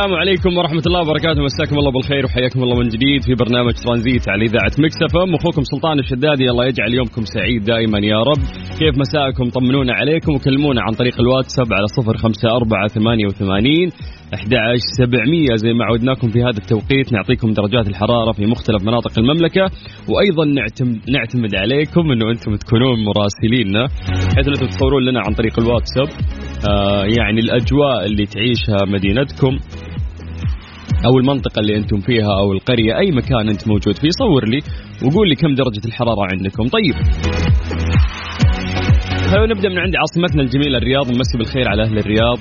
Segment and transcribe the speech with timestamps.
[0.00, 1.40] السلام عليكم ورحمة الله وبركاته.
[1.42, 5.34] مساكم الله بالخير وحياكم الله من جديد في برنامج ترانزيت على إذاعة Mix FM.
[5.34, 8.40] أخوكم سلطان الشدادي الله يجعل يومكم سعيد دائما يا رب.
[8.80, 13.88] كيف مساءكم؟ طمنونا عليكم وكلمونا عن طريق الواتساب على صفر خمسة أربعة ثمانية وثمانين
[14.34, 14.52] أحد
[14.98, 15.52] سبعمية.
[15.54, 19.64] زي ما عودناكم في هذا التوقيت نعطيكم درجات الحرارة في مختلف مناطق المملكة.
[20.12, 23.84] وأيضا نعتمد, نعتمد عليكم أنه أنتم تكونون مراسليننا
[24.32, 26.08] بحيث أنكم تصورون لنا عن طريق الواتساب.
[26.70, 29.52] آه يعني الأجواء اللي تعيشها مدينتكم.
[31.06, 34.60] أو المنطقة اللي أنتم فيها أو القرية أي مكان أنت موجود فيه صور لي
[35.06, 36.68] وقول لي كم درجة الحرارة عندكم.
[36.68, 36.94] طيب.
[39.30, 42.38] خلونا نبدأ من عند عاصمتنا الجميلة الرياض نمسي بالخير على أهل الرياض.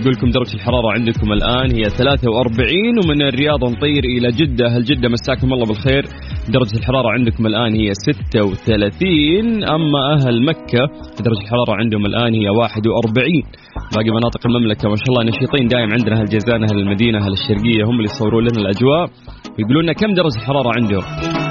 [0.00, 4.68] يقول لكم درجة الحرارة عندكم الآن هي 43 ومن الرياض نطير إلى جدة.
[4.68, 6.04] هل جدة مساكم الله بالخير.
[6.48, 10.82] درجة الحرارة عندكم الآن هي 36 أما أهل مكة
[11.24, 13.42] درجة الحرارة عندهم الآن هي 41
[13.96, 17.84] باقي مناطق المملكة ما شاء الله نشيطين دائم عندنا أهل جازان أهل المدينة أهل الشرقية
[17.84, 19.10] هم اللي يصورون لنا الأجواء.
[19.58, 21.02] ويقولون لنا كم درجة الحرارة عندهم؟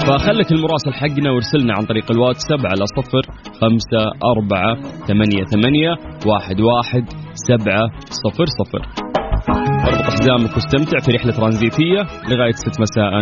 [0.08, 3.22] فخلك المراسل حقنا وارسلنا عن طريق الواتساب على صفر
[3.62, 4.02] خمسة
[4.34, 4.76] أربعة
[5.08, 5.92] ثمانية ثمانية
[6.26, 7.84] واحد واحد سبعة
[8.24, 9.10] صفر صفر.
[9.88, 13.14] أربط حزامك واستمتع في رحلة ترانزيتية لغاية ست مساء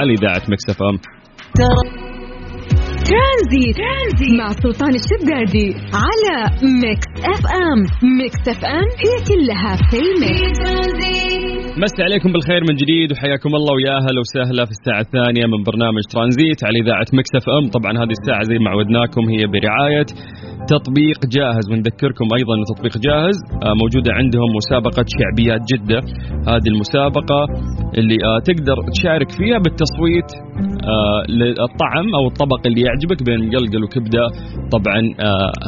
[0.00, 0.98] على إذاعة مكسف أم.
[3.08, 3.76] ترانزيت.
[3.76, 8.08] ترانزيت مع سلطان الشدادي على Mix FM.
[8.18, 11.35] Mix FM هي كلها في ال mix.
[11.84, 16.02] مسي عليكم بالخير من جديد وحياكم الله ويا أهلا وسهلا في الساعة الثانية من برنامج
[16.12, 17.64] ترانزيت على إذاعة Mix FM.
[17.76, 20.08] طبعا هذه الساعة زي ما عودناكم هي برعاية
[20.74, 21.64] تطبيق جاهز.
[21.70, 26.00] ونذكركم أيضا تطبيق جاهز آه، موجودة عندهم مسابقة شعبيات جدة.
[26.52, 27.40] هذه المسابقة
[27.98, 30.30] اللي آه، تقدر تشارك فيها بالتصويت
[30.94, 34.24] آه، للطعم أو الطبق اللي يعجبك بين مقلقل وكبدة.
[34.76, 35.00] طبعا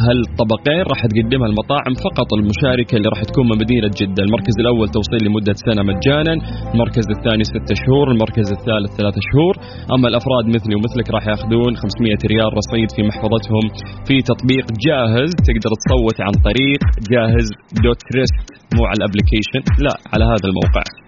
[0.04, 4.20] هالطبقين راح تقدمها المطاعم فقط المشاركة اللي راح تكون من مدينة جدة.
[4.26, 6.34] المركز الأول توصيل لمدة سنة مجانا.
[6.74, 9.54] المركز الثاني ستة شهور المركز الثالث ثلاثة شهور.
[9.94, 13.64] أما الأفراد مثلي ومثلك راح يأخذون 500 ريال رصيد في محفظتهم.
[14.08, 16.80] في تطبيق جاهز تقدر تصوت عن طريق
[17.12, 17.46] جاهز
[17.84, 21.07] dot rest مو على ال application لا على هذا الموقع.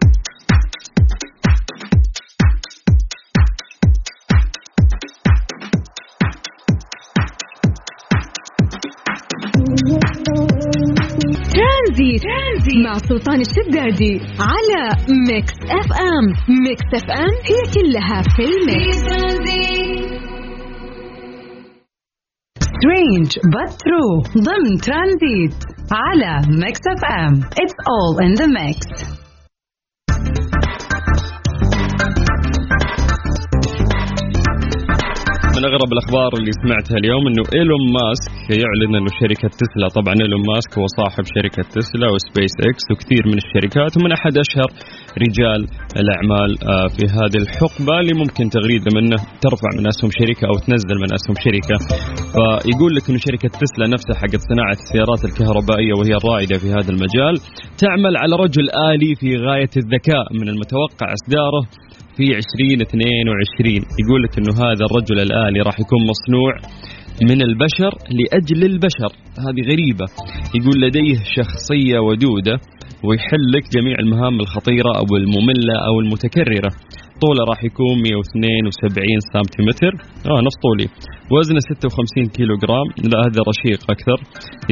[12.85, 14.97] مع سلطان الشدادي على
[15.29, 16.27] Mix FM.
[16.69, 19.01] Mix FM هي كلها في ال mix.
[22.65, 24.43] Strange but true.
[24.47, 27.35] ضمن ترانزيت على Mix FM.
[27.41, 28.77] It's all in the mix.
[35.61, 38.33] من أغرب الأخبار اللي سمعتها اليوم إنه إيلون ماسك
[38.63, 43.39] يعلن إنه شركة تسلا طبعا إيلون ماسك هو صاحب شركة تسلا وسبيس إكس وكثير من
[43.43, 44.69] الشركات ومن أحد أشهر
[45.25, 45.61] رجال
[46.03, 50.97] الأعمال آه، في هذه الحقبة اللي ممكن تغريدة منه ترفع من أسهم شركة أو تنزل
[51.03, 51.77] من أسهم شركة.
[52.35, 57.35] فيقول لك إنه شركة تسلا نفسها حقت صناعة السيارات الكهربائية وهي الرائدة في هذا المجال
[57.85, 61.63] تعمل على رجل آلي في غاية الذكاء من المتوقع اصداره
[62.21, 66.53] في 2022 يقول لك إنه هذا الرجل الآلي راح يكون مصنوع
[67.31, 69.11] من البشر لأجل البشر.
[69.47, 70.07] هذه غريبة.
[70.59, 72.57] يقول لديه شخصية ودودة
[73.07, 76.71] ويحل لك جميع المهام الخطيرة أو المملة أو المتكررة.
[77.23, 79.93] طوله راح يكون 172 سنتيمتر.
[80.31, 80.89] آه نفس طولي.
[81.33, 84.19] وزنه 56 كيلو جرام لا هذا رشيق أكثر.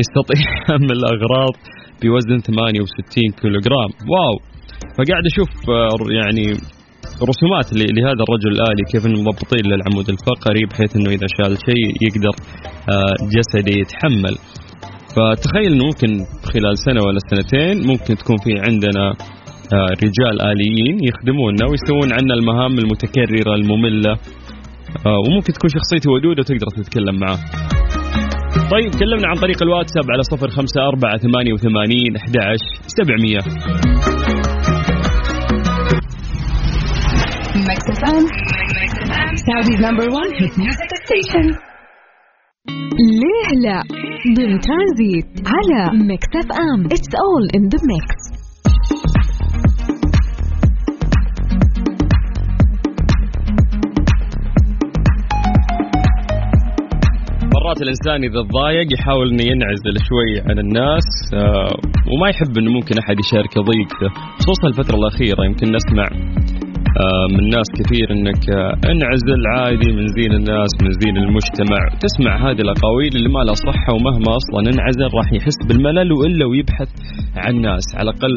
[0.00, 1.54] يستطيع حمل أغراض
[2.02, 4.36] بوزن 68 كيلو جرام واو!
[4.96, 6.46] فقاعد أشوف آه، يعني
[7.30, 12.34] رسومات لهذا الرجل الآلي كيف انه مضبوطين للعمود الفقري بحيث إنه إذا شال شيء يقدر
[12.92, 14.34] آه، جسده يتحمل.
[15.14, 16.10] فتخيل إنه ممكن
[16.52, 19.04] خلال سنة ولا سنتين ممكن تكون في عندنا
[19.72, 24.12] آه، رجال آليين يخدمونا ويسوون عنا المهام المتكررة المملة
[25.06, 27.38] آه، وممكن تكون شخصيتي ودودة وتقدر تتكلم معاه
[28.70, 32.36] طيب كلمنا عن طريق الواتساب على صفر خمسة أربعة ثمانية وثمانين أحد
[32.86, 33.40] سبعمية.
[37.68, 38.24] Mix FM.
[39.46, 41.46] Saudi's number one hit music station.
[43.22, 43.82] ليه لا
[44.36, 48.22] ضمن ترانزيت على Mix FM it's all in the mix
[57.54, 61.74] مرات الإنسان إذا تضايق يحاول إنه ينعزل شوي عن الناس آه،
[62.10, 66.06] وما يحب إنه ممكن أحد يشارك ضيقته خصوصا الفترة الأخيرة يمكن نسمع
[67.34, 71.80] من ناس كثير إنك آه، انعزل عادي من زين الناس من زين المجتمع.
[72.00, 76.90] تسمع هذه الأقاويل اللي ما لها صحه ومهما أصلا انعزل راح يحس بالملل وإلا ويبحث
[77.36, 77.84] عن ناس.
[77.96, 78.34] على الأقل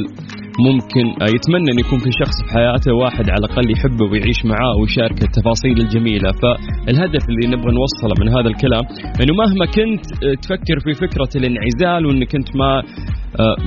[0.67, 4.75] ممكن آه، يتمنى إن يكون في شخص في حياته واحد على الأقل يحبه ويعيش معاه
[4.79, 6.29] ويشاركه التفاصيل الجميلة.
[6.41, 8.83] فالهدف اللي نبغى نوصله من هذا الكلام
[9.21, 10.05] إنه مهما كنت
[10.43, 12.71] تفكر في فكرة الانعزال وإنك أنت ما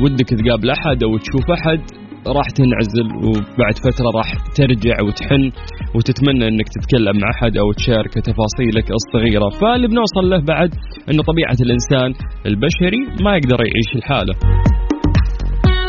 [0.02, 5.52] ودك تقابل أحد أو تشوف أحد راح تنعزل وبعد فترة راح ترجع وتحن
[5.94, 10.70] وتتمنى إنك تتكلم مع أحد أو تشارك تفاصيلك الصغيرة، فاللي بنوصل له بعد
[11.10, 14.34] إنه طبيعة الإنسان البشري ما يقدر يعيش لحاله.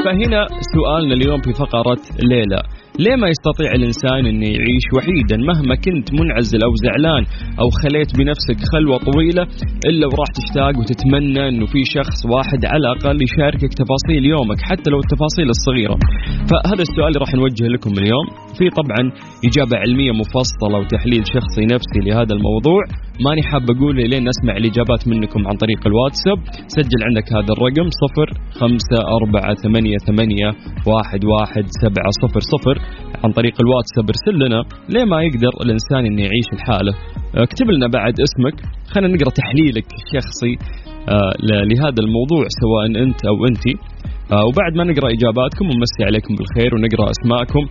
[0.06, 2.62] فهنا سؤالنا اليوم في فقرة ليلى
[3.00, 7.24] ليه ما يستطيع الإنسان أنه يعيش وحيدا مهما كنت منعزل أو زعلان
[7.62, 9.44] أو خليت بنفسك خلوة طويلة
[9.90, 15.00] إلا وراح تشتاق وتتمنى أنه في شخص واحد على الأقل يشاركك تفاصيل يومك حتى لو
[15.06, 15.98] التفاصيل الصغيرة.
[16.50, 18.26] فهذا السؤال اللي راح نوجه لكم اليوم.
[18.58, 19.02] في طبعا
[19.48, 22.82] إجابة علمية مفصلة وتحليل شخصي نفسي لهذا الموضوع.
[23.26, 26.40] ماني حاب أقول لين نسمع الإجابات منكم عن طريق الواتساب.
[26.68, 28.28] سجل عندك هذا الرقم صفر
[28.60, 30.50] خمسة أربعة ثمانية ثمانية
[30.92, 32.76] واحد واحد سبعة صفر صفر.
[33.26, 34.60] عن طريق الواتساب ارسل لنا
[34.94, 36.94] ليه ما يقدر الإنسان إنه يعيش لحاله
[37.46, 38.56] اكتب لنا بعد اسمك.
[38.92, 40.54] خلينا نقرأ تحليلك الشخصي
[41.16, 41.34] آه،
[41.72, 43.66] لهذا الموضوع سواء أنت أو أنت.
[44.34, 47.64] آه، وبعد ما نقرأ إجاباتكم ونمسي عليكم بالخير ونقرأ أسماءكم.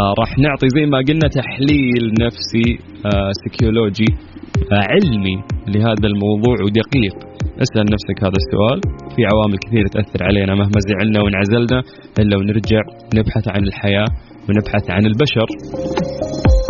[0.00, 2.66] آه، راح نعطي زي ما قلنا تحليل نفسي
[3.40, 4.10] سيكولوجي
[4.90, 5.36] علمي
[5.72, 7.16] لهذا الموضوع ودقيق.
[7.64, 8.78] اسأل نفسك هذا السؤال.
[9.14, 11.78] في عوامل كثيرة تأثر علينا مهما زعلنا وانعزلنا
[12.20, 12.82] إلا ونرجع
[13.18, 14.10] نبحث عن الحياة.
[14.46, 15.48] ونبحث عن البشر.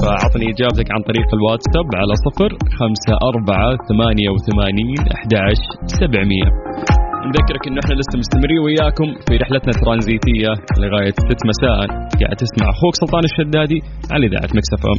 [0.03, 5.61] فأعطني إجابتك عن طريق الواتساب على صفر خمسة أربعة ثمانية وثمانين أحداش
[6.01, 6.49] سبعمية.
[7.31, 10.51] نذكرك انه إحنا لسه مستمرين وياكم في رحلتنا الترانزيتية
[10.83, 11.79] لغاية 6 مساء.
[12.21, 13.79] قاعد تسمع أخوك سلطان الشدادي
[14.13, 14.99] على إذاعة مكسف إم.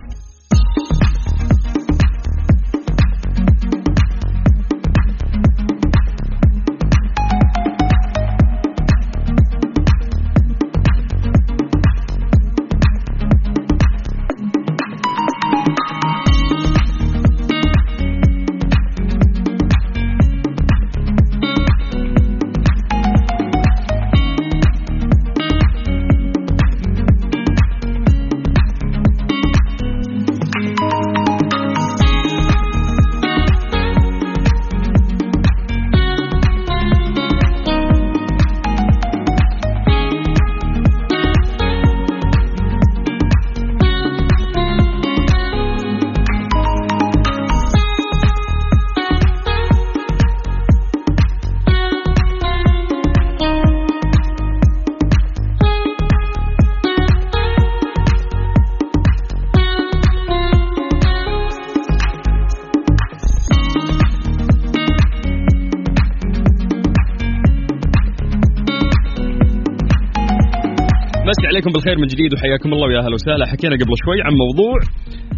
[71.81, 73.45] بالخير من جديد وحياكم الله ويا أهلا وسهلا.
[73.45, 74.75] حكينا قبل شوي عن موضوع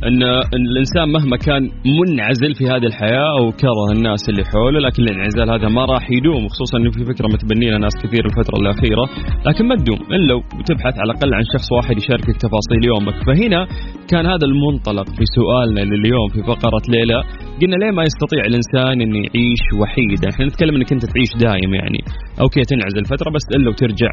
[0.07, 0.23] إن
[0.59, 1.61] الإنسان مهما كان
[2.01, 6.47] منعزل في هذه الحياة أو كره الناس اللي حوله لكن الانعزال هذا ما راح يدوم
[6.47, 9.05] خصوصا إنه في فكرة متبنينها ناس كثير الفترة الأخيرة
[9.47, 9.99] لكن ما تدوم.
[10.15, 13.15] الا تبحث على الأقل عن شخص واحد يشاركك تفاصيل يومك.
[13.27, 13.67] فهنا
[14.11, 17.19] كان هذا المنطلق في سؤالنا لليوم في فقرة ليلى.
[17.61, 21.99] قلنا ليه ما يستطيع الإنسان انه يعيش وحيدا؟ إحنا نتكلم إنك أنت تعيش دايم يعني.
[22.41, 24.11] أوكي تنعزل فترة بس الا وترجع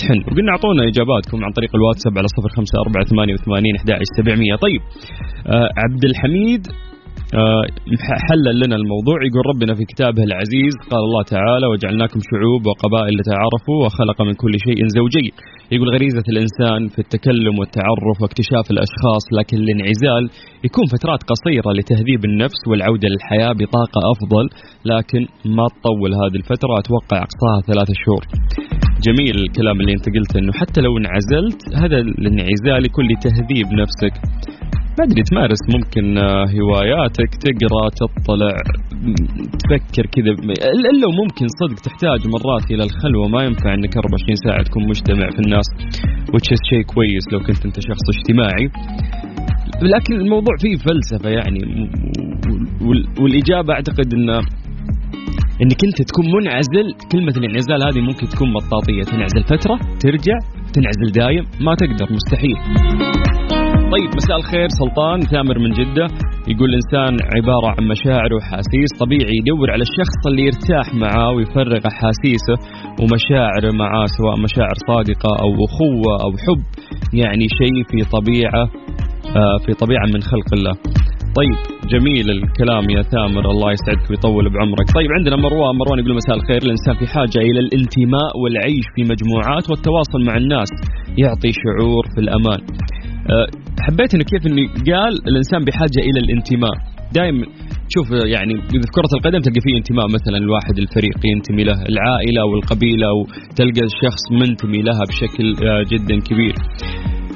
[0.00, 0.18] تحن.
[0.28, 4.80] وقلنا أعطونا إجاباتكم عن طريق الواتساب على 05488 11700 طيب
[5.82, 6.62] عبد الحميد
[7.34, 7.64] آه
[8.28, 13.78] حلل لنا الموضوع يقول ربنا في كتابه العزيز قال الله تعالى وجعلناكم شعوب وقبائل لتعارفوا
[13.84, 15.32] وخلق من كل شيء زوجين
[15.72, 20.22] يقول غريزة الإنسان في التكلم والتعرف واكتشاف الأشخاص لكن الانعزال
[20.64, 24.44] يكون فترات قصيرة لتهذيب النفس والعودة للحياة بطاقة أفضل
[24.92, 25.20] لكن
[25.56, 28.22] ما تطول هذه الفترة أتوقع أقصاها ثلاثة شهور.
[29.06, 34.14] جميل الكلام اللي انت قلته إنه حتى لو انعزلت هذا الانعزال يكون لتهذيب نفسك.
[34.98, 38.56] ما أدري تمارس ممكن آه، هواياتك تقرأ تطلع
[39.60, 40.32] تفكر كذا.
[40.90, 45.40] الا وممكن صدق تحتاج مرات إلى الخلوة ما ينفع إنك 24 ساعة تكون مجتمع في
[45.44, 45.68] الناس
[46.36, 48.66] is شيء كويس لو كنت أنت شخص اجتماعي.
[49.82, 51.60] لكن الموضوع فيه فلسفة يعني
[53.20, 54.40] والإجابة أعتقد إنه
[55.62, 56.86] إنك أنت تكون منعزل.
[57.12, 60.36] كلمة الانعزال هذه ممكن تكون مطاطيه تنعزل فترة ترجع
[60.74, 61.44] تنعزل دايم.
[61.66, 62.56] ما تقدر مستحيل.
[63.94, 64.68] طيب مساء الخير.
[64.80, 66.06] سلطان ثامر من جدة.
[66.48, 72.56] يقول الإنسان عبارة عن مشاعر وأحاسيس طبيعي يدور على الشخص اللي يرتاح معاه ويفرغ أحاسيسه
[73.00, 76.62] ومشاعره معاه سواء مشاعر صادقة أو أخوة أو حب.
[77.22, 78.64] يعني شيء في طبيعة
[79.36, 80.74] آه في طبيعة من خلق الله.
[81.38, 81.58] طيب
[81.92, 84.86] جميل الكلام يا ثامر الله يسعدك ويطول بعمرك.
[84.94, 86.60] طيب عندنا مروان مروان يقول مساء الخير.
[86.62, 90.70] الإنسان في حاجة إلى الانتماء والعيش في مجموعات والتواصل مع الناس
[91.18, 92.60] يعطي شعور في الأمان.
[93.30, 93.46] أه،
[93.86, 96.76] حبيت انه كيف انه قال الإنسان بحاجه إلى الانتماء.
[97.14, 97.46] دائما
[97.94, 102.54] شوف يعني في كرة القدم تلقى فيه انتماء مثلا الواحد الفريق ينتمي له العائلة أو
[102.54, 103.18] القبيلة أو
[103.56, 106.54] تلقى الشخص منتمي لها بشكل آه، جدا كبير.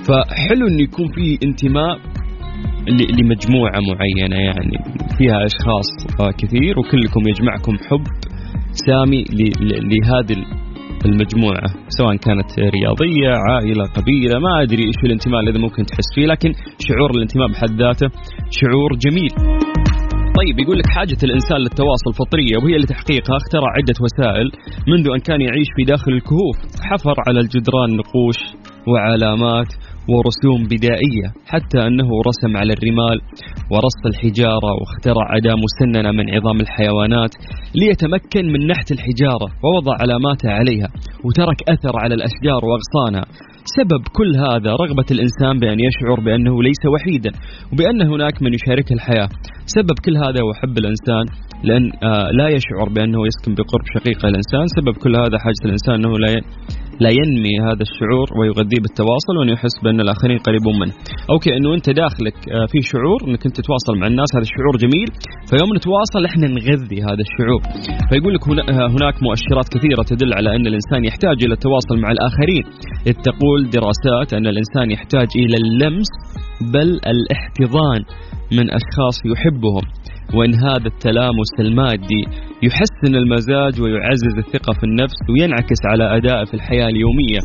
[0.06, 1.98] فحلو إنه يكون في انتماء
[2.88, 4.78] لمجموعة معينة يعني.
[5.18, 5.88] فيها أشخاص
[6.38, 8.04] كثير وكلكم يجمعكم حب
[8.86, 9.24] سامي
[9.90, 10.44] لهذه
[11.06, 16.52] المجموعة سواء كانت رياضية عائلة قبيلة ما أدري إيش الانتماء الذي ممكن تحس فيه لكن
[16.88, 18.08] شعور الانتماء بحد ذاته
[18.50, 19.30] شعور جميل.
[20.40, 24.48] طيب يقول لك حاجة الإنسان للتواصل فطرية وهي لتحقيقها اخترع عدة وسائل
[24.88, 26.56] منذ أن كان يعيش في داخل الكهوف.
[26.90, 28.38] حفر على الجدران نقوش
[28.88, 29.70] وعلامات
[30.12, 33.18] ورسوم بدائية حتى أنه رسم على الرمال
[33.72, 37.32] ورص الحجارة واخترع أداة مسننة من عظام الحيوانات
[37.74, 40.88] ليتمكن من نحت الحجارة ووضع علاماته عليها
[41.24, 43.24] وترك أثر على الأشجار وأغصانها.
[43.78, 47.30] سبب كل هذا رغبة الإنسان بأن يشعر بأنه ليس وحيدا
[47.72, 49.28] وبأن هناك من يشاركه الحياة.
[49.66, 51.24] سبب كل هذا هو حب الإنسان
[51.68, 54.64] لأن آه لا يشعر بأنه يسكن بقرب شقيقه الإنسان.
[54.76, 56.30] سبب كل هذا حاجة الإنسان أنه لا
[57.04, 60.94] لا ينمي هذا الشعور ويغذيه بالتواصل وأنه يحس بأن الآخرين قريبون منه.
[61.30, 65.08] أوكي أنه أنت داخلك آه في شعور أنك أنت تتواصل مع الناس هذا الشعور جميل.
[65.50, 67.62] فيوم نتواصل إحنا نغذي هذا الشعور.
[68.08, 72.64] فيقول لك آه، هناك مؤشرات كثيرة تدل على أن الإنسان يحتاج إلى التواصل مع الآخرين.
[73.06, 76.10] إذ تقول دراسات أن الإنسان يحتاج إلى اللمس
[76.74, 78.00] بل الاحتضان
[78.56, 79.84] من أشخاص يحبهم.
[80.34, 82.22] وإن هذا التلامس المادي
[82.62, 87.40] يحسن المزاج ويعزز الثقة في النفس وينعكس على أدائه في الحياة اليومية.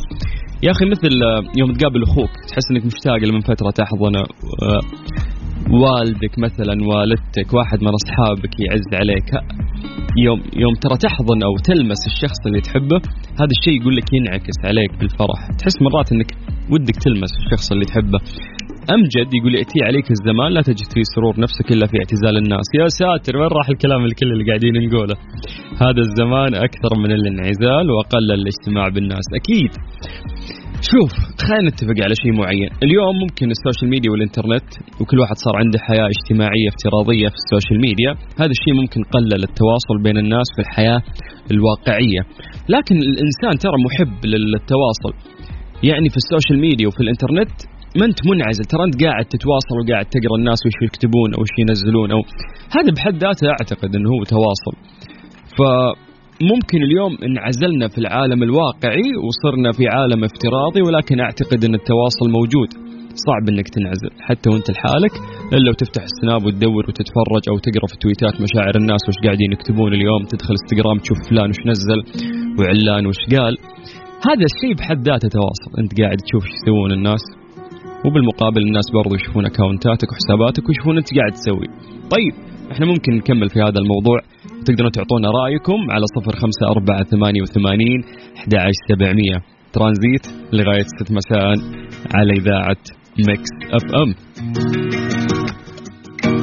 [0.64, 1.12] يا أخي مثل
[1.60, 4.82] يوم تقابل أخوك تحس أنك مشتاق من فترة تحضنه آه،
[5.84, 9.30] والدك مثلا والدتك واحد من أصحابك يعز عليك.
[10.18, 13.00] يوم يوم ترى تحضن أو تلمس الشخص اللي تحبه
[13.42, 15.40] هذا الشيء يقول لك ينعكس عليك بالفرح.
[15.60, 16.32] تحس مرات أنك
[16.72, 18.20] ودك تلمس الشخص اللي تحبه.
[18.96, 22.68] أمجد يقول يأتي عليك الزمان لا تجد فيه سرور نفسك إلا في اعتزال الناس.
[22.80, 25.16] يا ساتر وين راح الكلام الكل اللي قاعدين نقوله؟
[25.84, 29.26] هذا الزمان أكثر من الانعزال وأقل الاجتماع بالناس.
[29.40, 29.72] أكيد.
[30.92, 31.12] شوف
[31.46, 32.70] خلينا نتفق على شيء معين.
[32.86, 34.70] اليوم ممكن ال social media والإنترنت
[35.00, 38.12] وكل واحد صار عنده حياة اجتماعية افتراضية في ال social media.
[38.42, 41.02] هذا الشيء ممكن قلل التواصل بين الناس في الحياة
[41.54, 42.22] الواقعية.
[42.76, 45.14] لكن الإنسان ترى محب للتواصل.
[45.90, 47.58] يعني في ال social media وفي الإنترنت
[47.98, 52.12] ما أنت منعزل؟ ترى أنت قاعد تتواصل وقاعد تقرأ الناس وش يكتبون أو وش ينزلون
[52.12, 52.22] أو
[52.76, 54.74] هذا بحد ذاته أعتقد إنه هو تواصل.
[55.58, 62.70] فممكن اليوم انعزلنا في العالم الواقعي وصرنا في عالم افتراضي ولكن أعتقد إن التواصل موجود.
[63.26, 65.14] صعب إنك تنعزل حتى وأنت لحالك
[65.54, 70.22] إلا وتفتح السناب وتدور وتتفرج أو تقرأ في تويتات مشاعر الناس وش قاعدين يكتبون اليوم
[70.32, 72.00] تدخل إنستغرام تشوف فلان وش نزل
[72.60, 73.54] وعلان وش قال.
[74.30, 77.24] هذا الشيء بحد ذاته تواصل أنت قاعد تشوف إيش يسوون الناس.
[78.06, 81.68] وبالمقابل الناس برضو يشوفون اكونتاتك وحساباتك ويشوفون انت قاعد تسوي.
[82.16, 82.34] طيب
[82.72, 84.20] إحنا ممكن نكمل في هذا الموضوع.
[84.66, 88.00] تقدرون تعطونا رأيكم على صفر خمسة أربعة ثمانية وثمانين
[88.38, 88.54] أحد
[88.90, 89.38] سبعمية.
[89.74, 91.56] ترانزيت لغاية ست مساء
[92.16, 92.84] على إذاعة
[93.28, 94.10] Mix FM.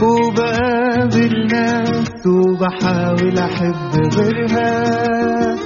[0.02, 5.65] وبقابل ناس وبحاول أحب غيرها.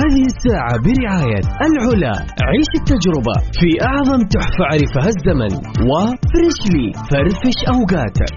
[0.00, 2.14] هذه الساعة برعاية العلا.
[2.48, 5.52] عيش التجربة في أعظم تحفة عرفها الزمن.
[5.90, 8.34] وفريشلي فرفش أوقاتك.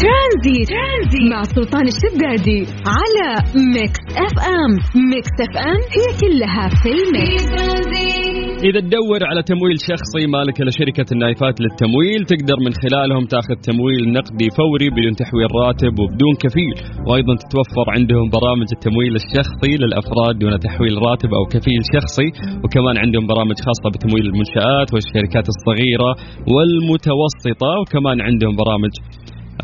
[0.00, 0.68] ترانزيت.
[0.68, 3.42] ترانزيت مع سلطان الشدادي على
[3.74, 4.72] Mix FM.
[5.10, 7.44] Mix FM هي كلها في في ال mix.
[7.44, 8.29] ترانزيت
[8.68, 14.02] إذا تدور على تمويل شخصي مالك إلى شركة النايفات للتمويل تقدر من خلالهم تاخذ تمويل
[14.18, 16.74] نقدي فوري بدون تحويل راتب وبدون كفيل.
[17.06, 22.28] وأيضا تتوفر عندهم برامج التمويل الشخصي للأفراد دون تحويل راتب أو كفيل شخصي.
[22.62, 26.10] وكمان عندهم برامج خاصة بتمويل المنشآت والشركات الصغيرة
[26.54, 27.72] والمتوسطة.
[27.80, 28.92] وكمان عندهم برامج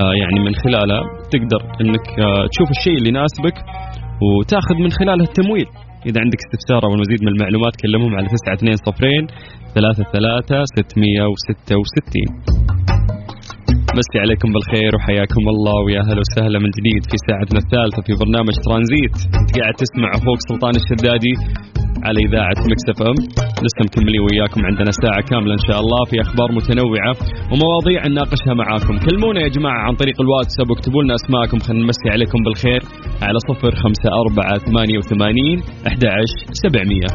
[0.00, 1.02] آه، يعني من خلالها
[1.34, 3.56] تقدر إنك آه، تشوف الشيء اللي يناسبك
[4.26, 5.68] وتاخذ من خلالها التمويل.
[6.08, 9.26] إذا عندك استفسار أو المزيد من المعلومات كلمهم على 920
[9.74, 12.66] 33 666
[13.98, 18.54] مسي عليكم بالخير وحياكم الله ويا هلا وسهلا من جديد في ساعتنا الثالثة في برنامج
[18.66, 19.16] ترانزيت.
[19.40, 21.34] انت قاعد تسمع أخوك سلطان الشدادي
[22.04, 23.18] على إذاعة Mix FM.
[23.64, 27.14] لسه مكملين وياكم عندنا ساعة كاملة إن شاء الله في أخبار متنوعة
[27.50, 28.94] ومواضيع نناقشها معاكم.
[29.06, 31.58] كلمونا يا جماعة عن طريق الواتساب واكتبوا لنا أسماءكم.
[31.58, 32.82] خلينا نمسي عليكم بالخير.
[33.26, 36.02] على صفر خمسة أربعة ثمانية وثمانين أحد
[36.62, 37.08] سبعمية.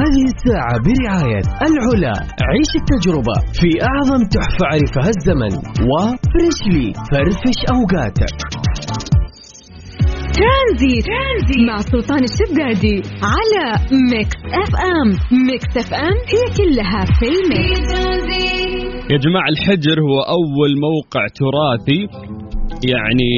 [0.00, 2.14] هذه الساعة برعاية العلا.
[2.50, 5.52] عيش التجربة في أعظم تحفة عرفها الزمن.
[5.90, 8.57] وفريشلي فرفش أوقاتك.
[10.40, 11.04] ترانزيت.
[11.12, 12.96] ترانزيت مع سلطان الشدادي
[13.32, 13.64] على
[14.12, 15.08] Mix FM.
[15.48, 17.80] Mix FM هي كلها في ال mix.
[17.92, 22.00] ترانزيت يا جماعة الحجر هو أول موقع تراثي
[22.92, 23.30] يعني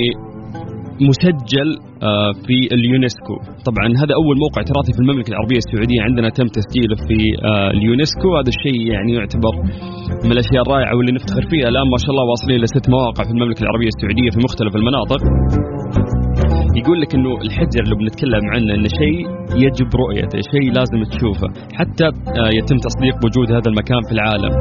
[1.10, 1.68] مسجل
[2.02, 3.34] آه، في اليونسكو.
[3.68, 6.00] طبعا هذا أول موقع تراثي في المملكة العربية السعودية.
[6.08, 7.18] عندنا تم تسجيله في
[7.50, 8.28] آه، اليونسكو.
[8.38, 9.54] هذا الشيء يعني يعتبر
[10.24, 11.66] من الأشياء الرائعة واللي نفتخر فيها.
[11.72, 15.20] الآن ما شاء الله واصلين لست مواقع في المملكة العربية السعودية في مختلف المناطق.
[16.76, 19.18] يقول لك إنه الحجر اللي بنتكلم عنه إنه شيء
[19.64, 24.52] يجب رؤيته، شيء لازم تشوفه، حتى آه، يتم تصديق وجود هذا المكان في العالم.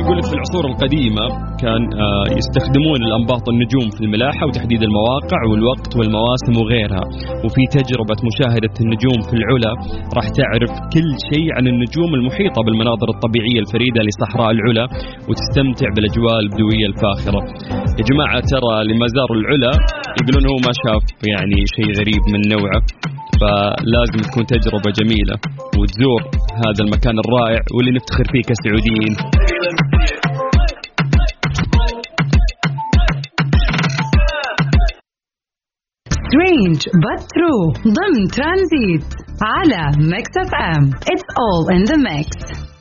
[0.00, 1.24] يقول لك في العصور القديمة
[1.62, 7.04] كان آه، يستخدمون الأنباط النجوم في الملاحة وتحديد المواقع والوقت والمواسم وغيرها
[7.44, 9.72] وفي تجربة مشاهدة النجوم في العلا
[10.16, 14.84] راح تعرف كل شيء عن النجوم المحيطة بالمناظر الطبيعية الفريدة لصحراء العلا
[15.28, 17.40] وتستمتع بالأجواء البدوية الفاخرة
[17.98, 19.72] يا جماعة ترى لما زار العلا
[20.20, 22.82] يقولون هو ما شاف يعني شيء غريب من نوعه
[23.40, 25.36] فلازم تكون تجربة جميلة
[25.78, 26.22] وتزور
[26.64, 29.14] هذا المكان الرائع واللي نفتخر فيه كسعوديين.
[36.32, 37.64] Strange but true.
[37.98, 39.08] ضمن ترانزيت
[39.42, 42.71] على Mix FM It's all in the mix.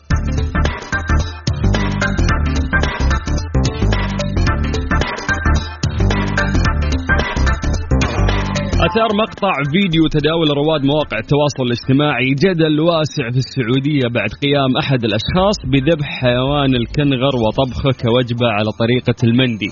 [8.92, 15.04] أثار مقطع فيديو تداول رواد مواقع التواصل الاجتماعي جدل واسع في السعودية بعد قيام أحد
[15.04, 19.72] الأشخاص بذبح حيوان الكنغر وطبخه كوجبة على طريقة المندي.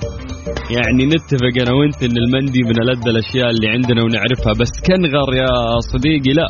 [0.77, 4.53] يعني نتفق أنا وأنت أن المندي من ألذ الأشياء اللي عندنا ونعرفها.
[4.61, 5.51] بس كنغر يا
[5.93, 6.47] صديقي لا.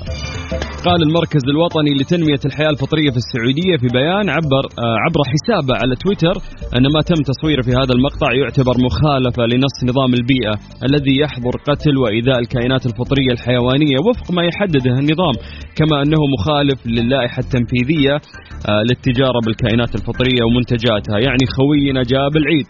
[0.88, 5.95] قال المركز الوطني لتنمية الحياة الفطرية في السعودية في بيان عبر آه، عبر حسابه على
[6.03, 6.36] تويتر
[6.77, 10.55] أن ما تم تصويره في هذا المقطع يعتبر مخالفة لنص نظام البيئة
[10.88, 15.36] الذي يحظر قتل وإيذاء الكائنات الفطرية الحيوانية وفق ما يحدده النظام
[15.79, 18.15] كما أنه مخالف للائحة التنفيذية
[18.69, 21.17] آه، للتجارة بالكائنات الفطرية ومنتجاتها.
[21.25, 22.69] يعني خوينا جاب العيد.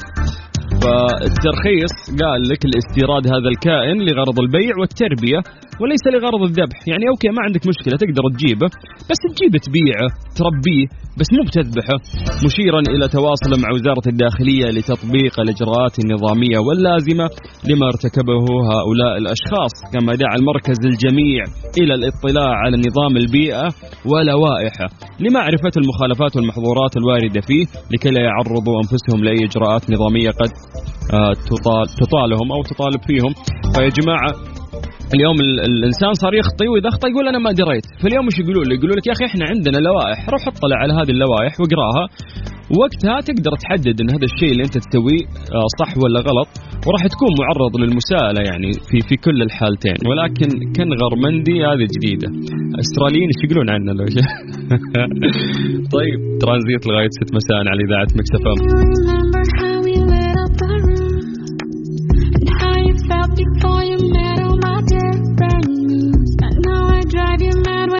[0.83, 5.39] فالترخيص قال لك لاستيراد هذا الكائن لغرض البيع والتربية
[5.81, 6.77] وليس لغرض الذبح.
[6.91, 8.67] يعني أوكي ما عندك مشكلة تقدر تجيبه
[9.09, 10.09] بس تجيبه تبيعه
[10.41, 10.85] تربيه
[11.19, 11.97] بس مو بتذبحه.
[12.45, 17.25] مشيرا إلى تواصل مع وزارة الداخلية لتطبيق الإجراءات النظامية واللازمة
[17.69, 19.73] لما ارتكبه هؤلاء الأشخاص.
[19.93, 21.41] كما دعا المركز الجميع
[21.81, 23.67] إلى الاطلاع على نظام البيئة
[24.11, 24.87] ولوائحه
[25.23, 30.51] لمعرفة المخالفات والمحظورات الواردة فيه لكي لا يعرضوا أنفسهم لأي إجراءات نظامية قد
[31.51, 33.31] تطال تطالهم أو تطالب فيهم.
[33.75, 34.31] فيا جماعة
[35.15, 37.85] اليوم ال- الإنسان صار يخطي وإذا اخطا يقول أنا ما دريت.
[38.01, 41.11] فاليوم وش يقولوا لك يقولوا لك يا أخي إحنا عندنا لوائح روح اطلع على هذه
[41.15, 42.05] اللوائح واقراها.
[42.81, 45.23] وقتها تقدر تحدد إن هذا الشيء اللي أنت تسويه
[45.57, 46.49] آه، صح ولا غلط
[46.87, 49.97] وراح تكون معرض للمساءلة يعني في في كل الحالتين.
[50.09, 52.27] ولكن كنغر مندي هذه جديدة.
[52.83, 54.05] أستراليين إيش يقولون عنه لو
[55.97, 58.53] طيب ترانزيت لغاية 6 مساء على إذاعة مكسفه
[63.39, 64.28] you for your man.